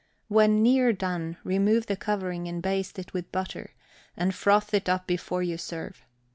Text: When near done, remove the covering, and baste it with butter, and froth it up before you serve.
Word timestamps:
When 0.29 0.63
near 0.63 0.93
done, 0.93 1.37
remove 1.43 1.85
the 1.85 1.95
covering, 1.95 2.47
and 2.47 2.59
baste 2.59 2.97
it 2.97 3.13
with 3.13 3.31
butter, 3.31 3.75
and 4.17 4.33
froth 4.33 4.73
it 4.73 4.89
up 4.89 5.05
before 5.05 5.43
you 5.43 5.59
serve. 5.59 6.03